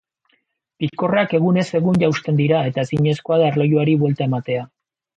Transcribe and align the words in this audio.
Pikorrak 0.83 1.35
egunez 1.41 1.67
egun 1.81 2.01
jausten 2.05 2.41
dira 2.41 2.65
eta 2.73 2.89
ezinezkoa 2.89 3.41
da 3.45 3.55
erlojuari 3.55 3.99
buelta 4.05 4.31
ematea. 4.31 4.71